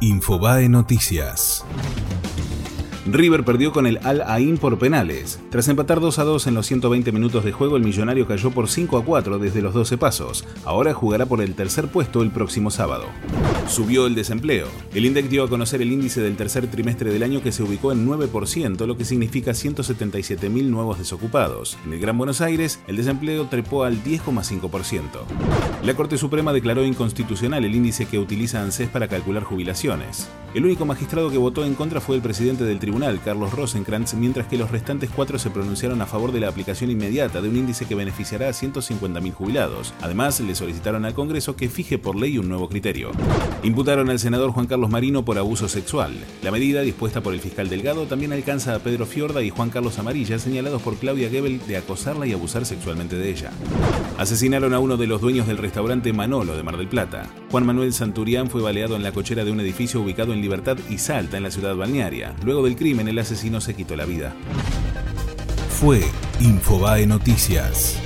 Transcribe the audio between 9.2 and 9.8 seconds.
desde los